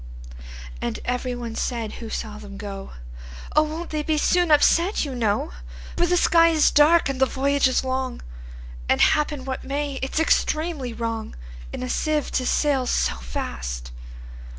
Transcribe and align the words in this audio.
And 0.81 0.99
every 1.05 1.35
one 1.35 1.53
said 1.53 1.91
who 2.01 2.09
saw 2.09 2.39
them 2.39 2.57
go,"Oh! 2.57 3.61
won't 3.61 3.91
they 3.91 4.01
be 4.01 4.17
soon 4.17 4.49
upset, 4.49 5.05
you 5.05 5.13
know:For 5.13 6.07
the 6.07 6.17
sky 6.17 6.47
is 6.47 6.71
dark, 6.71 7.07
and 7.07 7.21
the 7.21 7.27
voyage 7.27 7.67
is 7.67 7.83
long; 7.83 8.23
And, 8.89 8.99
happen 8.99 9.45
what 9.45 9.63
may, 9.63 9.99
it 10.01 10.15
's 10.15 10.19
extremely 10.19 10.91
wrongIn 10.91 11.35
a 11.83 11.87
sieve 11.87 12.31
to 12.31 12.47
sail 12.47 12.87
so 12.87 13.15
fast." 13.17 13.91